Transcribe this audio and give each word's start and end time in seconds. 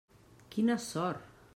Quina 0.55 0.79
sort! 0.79 1.19